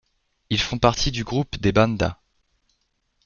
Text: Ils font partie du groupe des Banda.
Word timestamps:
Ils 0.49 0.59
font 0.61 0.79
partie 0.79 1.11
du 1.11 1.23
groupe 1.23 1.59
des 1.59 1.71
Banda. 1.71 2.19